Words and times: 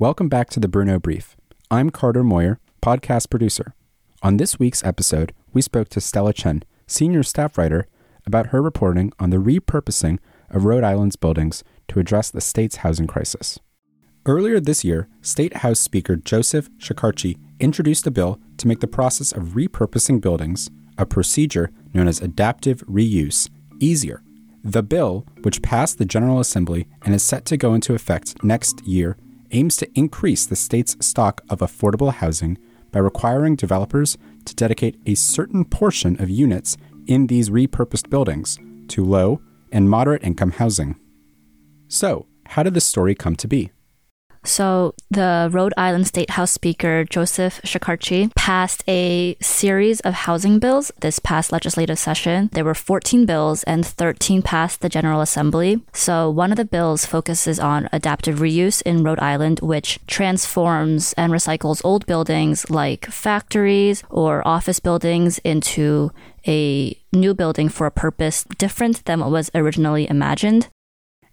Welcome 0.00 0.28
back 0.28 0.48
to 0.50 0.60
the 0.60 0.68
Bruno 0.68 1.00
Brief. 1.00 1.36
I'm 1.72 1.90
Carter 1.90 2.22
Moyer, 2.22 2.60
podcast 2.80 3.30
producer. 3.30 3.74
On 4.22 4.36
this 4.36 4.56
week's 4.56 4.84
episode, 4.84 5.34
we 5.52 5.60
spoke 5.60 5.88
to 5.88 6.00
Stella 6.00 6.32
Chen, 6.32 6.62
senior 6.86 7.24
staff 7.24 7.58
writer, 7.58 7.88
about 8.24 8.50
her 8.50 8.62
reporting 8.62 9.12
on 9.18 9.30
the 9.30 9.38
repurposing 9.38 10.20
of 10.50 10.64
Rhode 10.64 10.84
Island's 10.84 11.16
buildings 11.16 11.64
to 11.88 11.98
address 11.98 12.30
the 12.30 12.40
state's 12.40 12.76
housing 12.76 13.08
crisis. 13.08 13.58
Earlier 14.24 14.60
this 14.60 14.84
year, 14.84 15.08
State 15.20 15.56
House 15.56 15.80
Speaker 15.80 16.14
Joseph 16.14 16.70
Shekarchi 16.78 17.36
introduced 17.58 18.06
a 18.06 18.12
bill 18.12 18.38
to 18.58 18.68
make 18.68 18.78
the 18.78 18.86
process 18.86 19.32
of 19.32 19.56
repurposing 19.56 20.20
buildings, 20.20 20.70
a 20.96 21.06
procedure 21.06 21.72
known 21.92 22.06
as 22.06 22.22
adaptive 22.22 22.86
reuse, 22.86 23.50
easier. 23.80 24.22
The 24.62 24.84
bill, 24.84 25.26
which 25.42 25.60
passed 25.60 25.98
the 25.98 26.04
General 26.04 26.38
Assembly 26.38 26.86
and 27.02 27.16
is 27.16 27.24
set 27.24 27.44
to 27.46 27.56
go 27.56 27.74
into 27.74 27.96
effect 27.96 28.44
next 28.44 28.86
year, 28.86 29.16
aims 29.50 29.76
to 29.76 29.90
increase 29.98 30.46
the 30.46 30.56
state's 30.56 30.96
stock 31.04 31.40
of 31.48 31.60
affordable 31.60 32.12
housing 32.12 32.58
by 32.90 33.00
requiring 33.00 33.56
developers 33.56 34.16
to 34.44 34.54
dedicate 34.54 34.98
a 35.06 35.14
certain 35.14 35.64
portion 35.64 36.20
of 36.20 36.30
units 36.30 36.76
in 37.06 37.26
these 37.26 37.50
repurposed 37.50 38.10
buildings 38.10 38.58
to 38.88 39.04
low 39.04 39.40
and 39.72 39.90
moderate 39.90 40.22
income 40.24 40.52
housing. 40.52 40.96
So, 41.88 42.26
how 42.46 42.62
did 42.62 42.74
this 42.74 42.86
story 42.86 43.14
come 43.14 43.36
to 43.36 43.48
be? 43.48 43.70
So, 44.44 44.94
the 45.10 45.48
Rhode 45.52 45.74
Island 45.76 46.06
State 46.06 46.30
House 46.30 46.50
Speaker 46.50 47.04
Joseph 47.04 47.60
Shekarchi 47.62 48.34
passed 48.34 48.82
a 48.88 49.36
series 49.40 50.00
of 50.00 50.14
housing 50.14 50.58
bills 50.58 50.90
this 51.00 51.18
past 51.18 51.52
legislative 51.52 51.98
session. 51.98 52.48
There 52.52 52.64
were 52.64 52.74
14 52.74 53.26
bills 53.26 53.62
and 53.64 53.84
13 53.84 54.42
passed 54.42 54.80
the 54.80 54.88
General 54.88 55.20
Assembly. 55.20 55.82
So, 55.92 56.30
one 56.30 56.50
of 56.52 56.56
the 56.56 56.64
bills 56.64 57.04
focuses 57.04 57.58
on 57.60 57.88
adaptive 57.92 58.38
reuse 58.38 58.82
in 58.82 59.02
Rhode 59.02 59.20
Island, 59.20 59.60
which 59.60 59.98
transforms 60.06 61.12
and 61.14 61.32
recycles 61.32 61.80
old 61.84 62.06
buildings 62.06 62.70
like 62.70 63.06
factories 63.06 64.02
or 64.08 64.46
office 64.46 64.80
buildings 64.80 65.38
into 65.40 66.10
a 66.46 66.96
new 67.12 67.34
building 67.34 67.68
for 67.68 67.86
a 67.86 67.90
purpose 67.90 68.44
different 68.56 69.04
than 69.04 69.20
what 69.20 69.30
was 69.30 69.50
originally 69.54 70.08
imagined. 70.08 70.68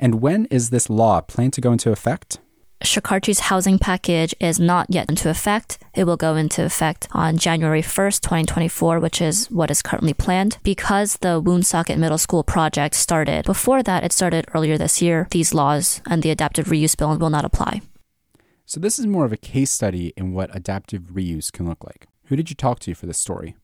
And 0.00 0.20
when 0.20 0.46
is 0.46 0.70
this 0.70 0.90
law 0.90 1.20
planned 1.20 1.52
to 1.54 1.60
go 1.60 1.72
into 1.72 1.92
effect? 1.92 2.38
Shekarchi's 2.82 3.40
housing 3.40 3.78
package 3.78 4.34
is 4.40 4.60
not 4.60 4.86
yet 4.90 5.08
into 5.08 5.30
effect. 5.30 5.78
It 5.94 6.04
will 6.04 6.16
go 6.16 6.36
into 6.36 6.64
effect 6.64 7.08
on 7.12 7.38
January 7.38 7.82
1st, 7.82 8.20
2024, 8.20 9.00
which 9.00 9.22
is 9.22 9.50
what 9.50 9.70
is 9.70 9.80
currently 9.80 10.12
planned. 10.12 10.58
Because 10.62 11.16
the 11.18 11.40
Woonsocket 11.40 11.98
Middle 11.98 12.18
School 12.18 12.42
project 12.42 12.94
started 12.94 13.46
before 13.46 13.82
that, 13.82 14.04
it 14.04 14.12
started 14.12 14.46
earlier 14.54 14.76
this 14.76 15.00
year, 15.00 15.28
these 15.30 15.54
laws 15.54 16.02
and 16.06 16.22
the 16.22 16.30
adaptive 16.30 16.66
reuse 16.66 16.96
bill 16.96 17.16
will 17.16 17.30
not 17.30 17.44
apply. 17.44 17.80
So, 18.66 18.80
this 18.80 18.98
is 18.98 19.06
more 19.06 19.24
of 19.24 19.32
a 19.32 19.36
case 19.36 19.70
study 19.70 20.12
in 20.16 20.32
what 20.32 20.54
adaptive 20.54 21.02
reuse 21.12 21.52
can 21.52 21.68
look 21.68 21.84
like. 21.84 22.06
Who 22.24 22.36
did 22.36 22.48
you 22.48 22.56
talk 22.56 22.80
to 22.80 22.94
for 22.94 23.06
this 23.06 23.18
story? 23.18 23.56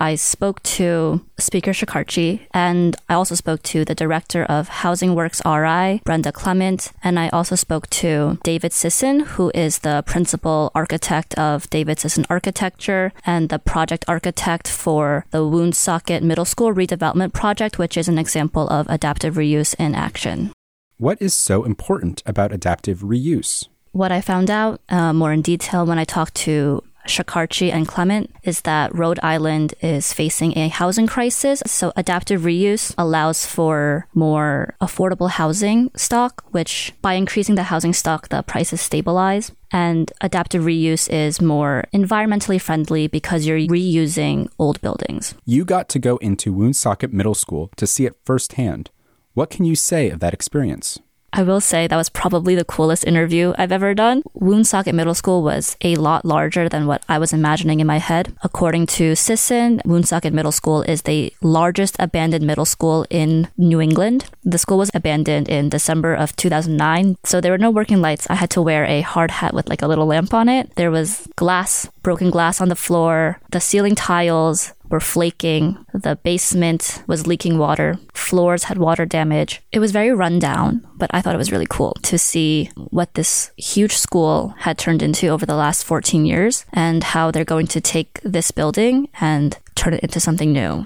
I 0.00 0.14
spoke 0.14 0.62
to 0.62 1.20
Speaker 1.38 1.72
Shekarchi 1.72 2.40
and 2.52 2.96
I 3.10 3.14
also 3.14 3.34
spoke 3.34 3.62
to 3.64 3.84
the 3.84 3.94
director 3.94 4.44
of 4.44 4.68
Housing 4.68 5.14
Works 5.14 5.42
RI, 5.44 6.00
Brenda 6.04 6.32
Clement, 6.32 6.90
and 7.04 7.18
I 7.18 7.28
also 7.28 7.54
spoke 7.54 7.88
to 7.90 8.38
David 8.42 8.72
Sisson, 8.72 9.20
who 9.20 9.52
is 9.54 9.80
the 9.80 10.02
principal 10.06 10.72
architect 10.74 11.34
of 11.34 11.68
David 11.68 12.00
Sisson 12.00 12.24
Architecture 12.30 13.12
and 13.26 13.50
the 13.50 13.58
project 13.58 14.06
architect 14.08 14.66
for 14.66 15.26
the 15.32 15.46
Woonsocket 15.46 16.22
Middle 16.22 16.46
School 16.46 16.72
redevelopment 16.72 17.34
project, 17.34 17.78
which 17.78 17.98
is 17.98 18.08
an 18.08 18.18
example 18.18 18.68
of 18.70 18.88
adaptive 18.88 19.34
reuse 19.34 19.74
in 19.78 19.94
action. 19.94 20.50
What 20.96 21.20
is 21.20 21.34
so 21.34 21.64
important 21.64 22.22
about 22.24 22.52
adaptive 22.52 23.00
reuse? 23.00 23.68
What 23.92 24.12
I 24.12 24.20
found 24.20 24.50
out 24.50 24.80
uh, 24.88 25.12
more 25.12 25.32
in 25.32 25.42
detail 25.42 25.84
when 25.84 25.98
I 25.98 26.04
talked 26.04 26.36
to 26.46 26.82
Shekarchi 27.10 27.72
and 27.72 27.86
Clement 27.86 28.30
is 28.42 28.62
that 28.62 28.94
Rhode 28.94 29.20
Island 29.22 29.74
is 29.82 30.12
facing 30.12 30.56
a 30.56 30.68
housing 30.68 31.06
crisis. 31.06 31.62
So 31.66 31.92
adaptive 31.96 32.42
reuse 32.42 32.94
allows 32.96 33.46
for 33.46 34.06
more 34.14 34.74
affordable 34.80 35.30
housing 35.30 35.90
stock, 35.96 36.44
which 36.50 36.92
by 37.02 37.14
increasing 37.14 37.56
the 37.56 37.64
housing 37.64 37.92
stock, 37.92 38.28
the 38.28 38.42
prices 38.42 38.80
stabilize. 38.80 39.52
And 39.72 40.12
adaptive 40.20 40.64
reuse 40.64 41.08
is 41.12 41.40
more 41.40 41.84
environmentally 41.94 42.60
friendly 42.60 43.06
because 43.06 43.46
you're 43.46 43.58
reusing 43.58 44.48
old 44.58 44.80
buildings. 44.80 45.34
You 45.44 45.64
got 45.64 45.88
to 45.90 45.98
go 45.98 46.16
into 46.16 46.52
Woonsocket 46.52 47.12
Middle 47.12 47.34
School 47.34 47.70
to 47.76 47.86
see 47.86 48.06
it 48.06 48.16
firsthand. 48.24 48.90
What 49.34 49.50
can 49.50 49.64
you 49.64 49.76
say 49.76 50.10
of 50.10 50.18
that 50.20 50.34
experience? 50.34 50.98
I 51.32 51.42
will 51.42 51.60
say 51.60 51.86
that 51.86 51.96
was 51.96 52.10
probably 52.10 52.54
the 52.54 52.64
coolest 52.64 53.06
interview 53.06 53.54
I've 53.56 53.72
ever 53.72 53.94
done. 53.94 54.22
Woonsocket 54.34 54.94
Middle 54.94 55.14
School 55.14 55.42
was 55.42 55.76
a 55.82 55.96
lot 55.96 56.24
larger 56.24 56.68
than 56.68 56.86
what 56.86 57.04
I 57.08 57.18
was 57.18 57.32
imagining 57.32 57.80
in 57.80 57.86
my 57.86 57.98
head. 57.98 58.34
According 58.42 58.86
to 58.98 59.14
Sisson, 59.14 59.80
Woonsocket 59.84 60.32
Middle 60.32 60.52
School 60.52 60.82
is 60.82 61.02
the 61.02 61.32
largest 61.40 61.96
abandoned 61.98 62.46
middle 62.46 62.64
school 62.64 63.06
in 63.10 63.48
New 63.56 63.80
England. 63.80 64.26
The 64.44 64.58
school 64.58 64.78
was 64.78 64.90
abandoned 64.92 65.48
in 65.48 65.68
December 65.68 66.14
of 66.14 66.34
2009, 66.36 67.16
so 67.24 67.40
there 67.40 67.52
were 67.52 67.58
no 67.58 67.70
working 67.70 68.00
lights. 68.00 68.26
I 68.28 68.34
had 68.34 68.50
to 68.50 68.62
wear 68.62 68.84
a 68.84 69.02
hard 69.02 69.30
hat 69.30 69.54
with 69.54 69.68
like 69.68 69.82
a 69.82 69.86
little 69.86 70.06
lamp 70.06 70.34
on 70.34 70.48
it. 70.48 70.74
There 70.74 70.90
was 70.90 71.28
glass, 71.36 71.88
broken 72.02 72.30
glass 72.30 72.60
on 72.60 72.68
the 72.68 72.76
floor, 72.76 73.40
the 73.50 73.60
ceiling 73.60 73.94
tiles, 73.94 74.72
were 74.90 75.00
flaking. 75.00 75.84
The 75.94 76.16
basement 76.16 77.02
was 77.06 77.26
leaking 77.26 77.58
water. 77.58 77.98
Floors 78.14 78.64
had 78.64 78.78
water 78.78 79.06
damage. 79.06 79.62
It 79.72 79.78
was 79.78 79.92
very 79.92 80.12
run 80.12 80.38
down, 80.38 80.86
but 80.96 81.10
I 81.12 81.20
thought 81.20 81.34
it 81.34 81.38
was 81.38 81.52
really 81.52 81.66
cool 81.68 81.94
to 82.02 82.18
see 82.18 82.70
what 82.76 83.14
this 83.14 83.50
huge 83.56 83.96
school 83.96 84.54
had 84.58 84.78
turned 84.78 85.02
into 85.02 85.28
over 85.28 85.46
the 85.46 85.54
last 85.54 85.84
14 85.84 86.26
years 86.26 86.64
and 86.72 87.02
how 87.02 87.30
they're 87.30 87.44
going 87.44 87.68
to 87.68 87.80
take 87.80 88.20
this 88.22 88.50
building 88.50 89.08
and 89.20 89.58
turn 89.74 89.94
it 89.94 90.00
into 90.00 90.20
something 90.20 90.52
new. 90.52 90.84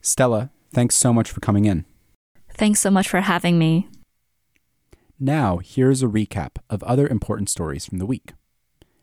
Stella, 0.00 0.50
thanks 0.72 0.94
so 0.94 1.12
much 1.12 1.30
for 1.30 1.40
coming 1.40 1.64
in. 1.64 1.84
Thanks 2.54 2.80
so 2.80 2.90
much 2.90 3.08
for 3.08 3.20
having 3.20 3.58
me. 3.58 3.88
Now, 5.18 5.58
here's 5.58 6.02
a 6.02 6.06
recap 6.06 6.56
of 6.68 6.82
other 6.82 7.06
important 7.06 7.48
stories 7.48 7.86
from 7.86 7.98
the 7.98 8.06
week. 8.06 8.32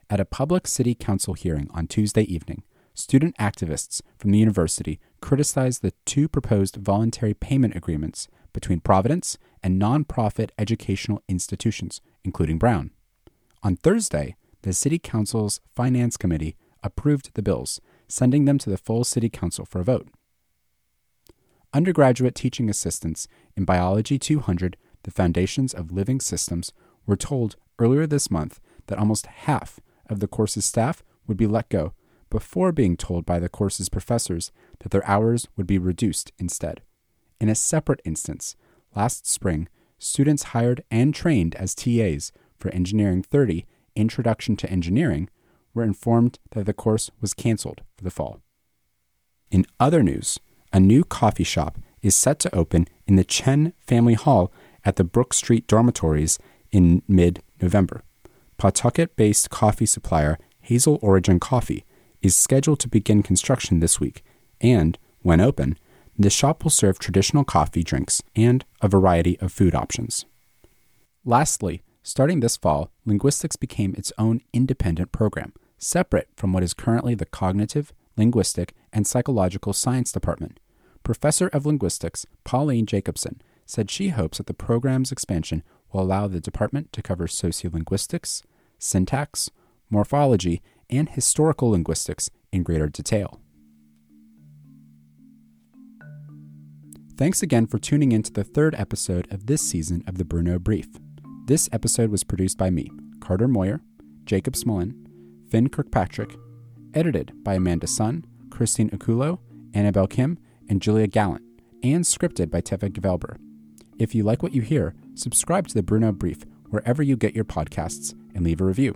At 0.10 0.20
a 0.20 0.26
public 0.26 0.68
city 0.68 0.96
council 0.96 1.34
hearing 1.34 1.70
on 1.74 1.88
Tuesday 1.88 2.24
evening, 2.24 2.64
student 3.00 3.38
activists 3.38 4.02
from 4.18 4.32
the 4.32 4.38
university 4.38 5.00
criticized 5.22 5.82
the 5.82 5.94
two 6.06 6.28
proposed 6.28 6.76
voluntary 6.76 7.34
payment 7.34 7.76
agreements 7.76 8.28
between 8.54 8.80
Providence 8.80 9.38
and 9.64 9.82
nonprofit 9.82 10.50
educational 10.58 11.24
institutions, 11.28 12.02
including 12.24 12.58
Brown. 12.58 12.92
On 13.64 13.76
Thursday, 13.76 14.36
the 14.62 14.74
City 14.74 15.00
Council's 15.00 15.62
Finance 15.76 16.18
Committee 16.18 16.56
approved 16.84 17.34
the 17.34 17.42
bills, 17.42 17.80
sending 18.08 18.46
them 18.46 18.58
to 18.58 18.70
the 18.70 18.78
full 18.78 19.04
City 19.04 19.30
Council 19.30 19.66
for 19.66 19.80
a 19.80 19.84
vote. 19.84 20.08
Undergraduate 21.74 22.36
teaching 22.36 22.70
assistants 22.70 23.28
in 23.56 23.64
Biology 23.64 24.18
200, 24.18 24.76
the 25.04 25.12
Foundations 25.12 25.74
of 25.74 25.92
Living 25.92 26.20
Systems, 26.20 26.74
were 27.06 27.16
told 27.16 27.56
earlier 27.78 28.08
this 28.08 28.32
month 28.32 28.60
that 28.88 28.98
almost 28.98 29.28
half 29.28 29.80
of 30.10 30.20
the 30.20 30.28
course's 30.28 30.66
staff 30.66 31.04
would 31.28 31.38
be 31.38 31.48
let 31.48 31.70
go 31.70 31.94
before 32.30 32.72
being 32.72 32.96
told 32.96 33.26
by 33.26 33.40
the 33.40 33.50
course's 33.50 33.90
professors 33.90 34.52
that 34.80 34.92
their 34.92 35.06
hours 35.08 35.48
would 35.56 35.68
be 35.68 35.78
reduced 35.78 36.32
instead. 36.38 36.82
In 37.40 37.50
a 37.50 37.56
separate 37.56 38.02
instance, 38.06 38.56
last 38.96 39.28
spring, 39.28 39.68
students 39.98 40.44
hired 40.44 40.84
and 40.92 41.14
trained 41.14 41.56
as 41.56 41.76
TAs 41.76 42.32
for 42.58 42.70
Engineering 42.70 43.24
30 43.24 43.66
Introduction 43.96 44.56
to 44.58 44.70
Engineering 44.70 45.30
were 45.74 45.84
informed 45.84 46.40
that 46.52 46.66
the 46.66 46.74
course 46.74 47.10
was 47.22 47.34
canceled 47.34 47.82
for 47.98 48.04
the 48.04 48.12
fall. 48.12 48.40
In 49.52 49.66
other 49.80 50.04
news, 50.04 50.40
a 50.72 50.80
new 50.80 51.04
coffee 51.04 51.44
shop 51.44 51.78
is 52.02 52.16
set 52.16 52.40
to 52.40 52.56
open 52.56 52.88
in 53.08 53.16
the 53.16 53.24
Chen 53.24 53.74
Family 53.80 54.14
Hall 54.14 54.52
at 54.86 54.96
the 54.96 55.04
Brook 55.04 55.34
Street 55.34 55.68
dormitories 55.68 56.40
in 56.72 57.02
mid 57.08 57.42
November. 57.62 58.04
Pawtucket 58.58 59.16
based 59.16 59.50
coffee 59.50 59.86
supplier 59.86 60.38
Hazel 60.62 61.00
Origin 61.02 61.40
Coffee 61.40 61.86
is 62.22 62.36
scheduled 62.36 62.80
to 62.80 62.88
begin 62.88 63.24
construction 63.24 63.80
this 63.80 64.00
week, 64.00 64.24
and, 64.62 64.98
when 65.22 65.42
open, 65.42 65.78
the 66.18 66.30
shop 66.30 66.64
will 66.64 66.72
serve 66.72 67.00
traditional 67.00 67.44
coffee 67.44 67.84
drinks 67.84 68.22
and 68.36 68.66
a 68.82 68.88
variety 68.88 69.40
of 69.40 69.52
food 69.52 69.74
options. 69.74 70.26
Lastly, 71.24 71.82
starting 72.04 72.40
this 72.40 72.58
fall, 72.58 72.92
linguistics 73.06 73.56
became 73.56 73.96
its 73.98 74.12
own 74.18 74.42
independent 74.52 75.12
program, 75.12 75.54
separate 75.78 76.28
from 76.36 76.52
what 76.52 76.64
is 76.64 76.74
currently 76.74 77.16
the 77.16 77.26
Cognitive, 77.26 77.94
Linguistic, 78.18 78.74
and 78.92 79.08
Psychological 79.08 79.72
Science 79.72 80.12
Department. 80.12 80.60
Professor 81.04 81.48
of 81.48 81.66
Linguistics 81.66 82.26
Pauline 82.44 82.86
Jacobson 82.86 83.42
said 83.66 83.90
she 83.90 84.10
hopes 84.10 84.40
that 84.40 84.48
the 84.48 84.54
program's 84.54 85.12
expansion 85.12 85.64
will 85.92 86.02
allow 86.02 86.28
the 86.28 86.42
department 86.42 86.92
to 86.92 87.02
cover 87.02 87.28
sociolinguistics, 87.28 88.42
syntax, 88.78 89.50
morphology, 89.90 90.62
and 90.90 91.10
historical 91.10 91.72
linguistics 91.72 92.30
in 92.52 92.64
greater 92.64 92.88
detail. 92.88 93.40
Thanks 97.18 97.44
again 97.44 97.68
for 97.68 97.80
tuning 97.80 98.14
in 98.14 98.24
to 98.24 98.32
the 98.32 98.46
third 98.46 98.74
episode 98.76 99.32
of 99.32 99.46
this 99.46 99.62
season 99.62 100.04
of 100.08 100.18
the 100.18 100.24
Bruno 100.24 100.58
Brief. 100.58 100.88
This 101.48 101.68
episode 101.74 102.12
was 102.12 102.24
produced 102.24 102.58
by 102.58 102.70
me, 102.70 102.90
Carter 103.20 103.48
Moyer, 103.48 103.82
Jacob 104.24 104.54
Smolin, 104.54 104.94
Finn 105.50 105.68
Kirkpatrick, 105.68 106.38
edited 106.94 107.34
by 107.44 107.56
Amanda 107.56 107.88
Sun, 107.88 108.26
Christine 108.50 108.90
Akulo, 108.92 109.40
Annabelle 109.74 110.08
Kim, 110.08 110.40
and 110.70 110.82
Julia 110.82 111.08
Gallant, 111.08 111.44
and 111.84 112.06
scripted 112.06 112.50
by 112.50 112.62
Teva 112.62 112.90
Gvelber. 112.90 113.38
If 113.98 114.16
you 114.16 114.24
like 114.24 114.42
what 114.42 114.54
you 114.54 114.62
hear, 114.62 114.96
subscribe 115.14 115.68
to 115.68 115.74
the 115.74 115.84
Bruno 115.84 116.14
Brief 116.14 116.46
wherever 116.70 117.04
you 117.04 117.18
get 117.18 117.36
your 117.36 117.46
podcasts 117.46 118.14
and 118.34 118.46
leave 118.46 118.62
a 118.62 118.66
review. 118.66 118.96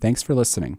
Thanks 0.00 0.22
for 0.22 0.34
listening. 0.34 0.78